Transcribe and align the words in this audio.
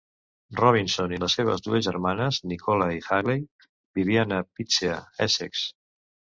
Robinson 0.59 1.13
i 1.13 1.19
les 1.23 1.35
seves 1.39 1.61
dues 1.67 1.83
germanes, 1.89 2.41
Nicola 2.53 2.89
i 2.97 3.05
Hayley, 3.11 3.45
vivien 4.01 4.37
a 4.41 4.43
Pitsea, 4.57 4.99
Essex. 5.31 5.67